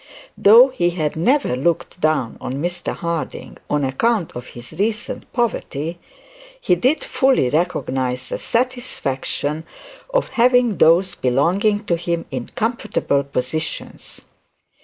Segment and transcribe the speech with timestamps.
[0.35, 5.99] Though he had never looked down on Mr Harding on account of his great poverty,
[6.59, 9.63] he did fully recognise the satisfaction
[10.11, 14.21] of having those belonging to him in comfortable positions.